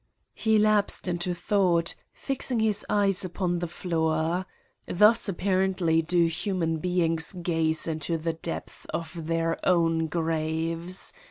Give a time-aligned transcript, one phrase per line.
[0.33, 4.47] He lapsed into thought, fixing his eyes upon the floor:
[4.87, 11.13] thus apparently do human beings gaze into the depths of their own graves.